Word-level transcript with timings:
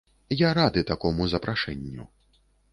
Я 0.37 0.49
рады 0.59 0.83
такому 0.91 1.29
запрашэнню. 1.35 2.11